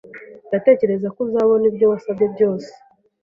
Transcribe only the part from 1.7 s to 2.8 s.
ibyo wasabye byose.